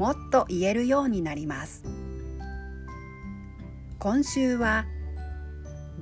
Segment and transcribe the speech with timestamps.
[0.00, 1.84] もっと言えるようになります。
[3.98, 4.86] 今週は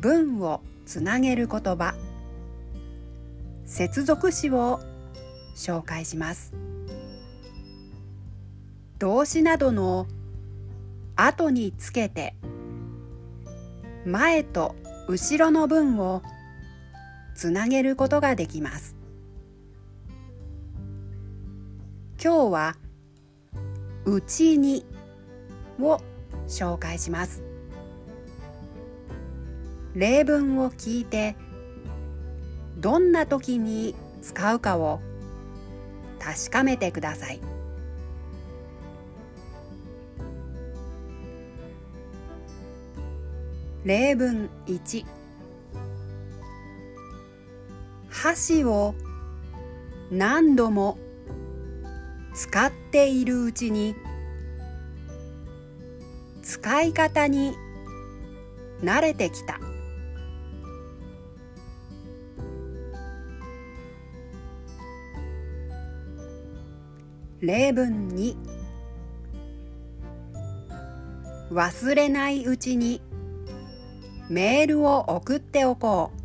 [0.00, 1.94] 文をつなげる言葉。
[3.64, 4.80] 接続詞を
[5.54, 6.52] 紹介します。
[8.98, 10.08] 動詞などの
[11.14, 12.34] 後につけて
[14.04, 14.74] 前と
[15.06, 16.20] 後ろの文を
[17.36, 18.96] つなげることができます。
[22.20, 22.76] 今日は
[24.06, 24.84] うちに
[25.80, 25.98] を
[26.46, 27.42] 紹介します。
[29.94, 31.36] 例文を聞いて
[32.76, 35.00] どんな時に使うかを
[36.18, 37.40] 確かめてください。
[43.84, 45.04] 例文1
[48.08, 48.94] 箸を
[50.10, 50.98] 何度も
[52.34, 53.94] 使っているうちに
[56.42, 57.54] 使い方に
[58.82, 59.60] 慣れてきた。
[67.40, 68.36] 例文2
[71.52, 73.02] 忘れないうちに
[74.30, 76.23] メールを送っておこう。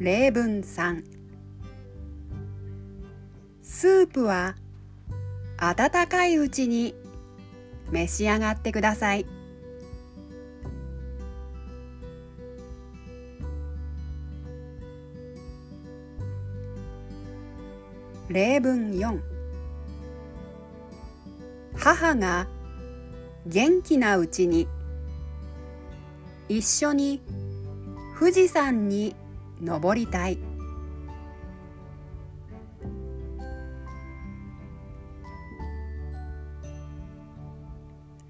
[0.00, 1.04] 例文3
[3.62, 4.56] スープは
[5.58, 6.94] 温かいうちに
[7.90, 9.26] 召し上がってください。
[18.30, 19.20] 例文4
[21.76, 22.48] 母が
[23.44, 24.66] 元気なうちに
[26.48, 27.20] 一緒に
[28.18, 29.14] 富士山に
[29.60, 30.38] 登りたい。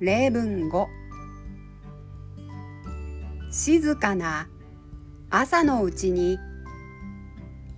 [0.00, 0.86] 例文5
[3.50, 4.48] 静かな
[5.28, 6.38] 朝のうちに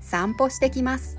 [0.01, 1.19] 散歩してきます。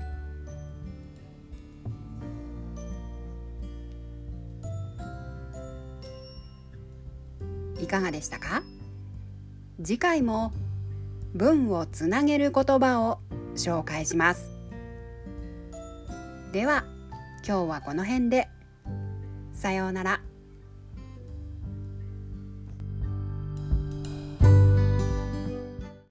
[7.78, 8.62] いかがでしたか？
[9.82, 10.52] 次回も
[11.34, 13.18] 文をつなげる言葉を
[13.56, 14.50] 紹介します
[16.52, 16.84] では
[17.46, 18.48] 今日はこの辺で
[19.52, 20.33] さようなら。